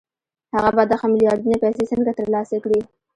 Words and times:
هغه 0.53 0.69
به 0.75 0.83
دغه 0.91 1.05
میلیاردونه 1.13 1.57
پیسې 1.63 1.83
څنګه 1.91 2.11
ترلاسه 2.19 2.55
کړي 2.63 2.79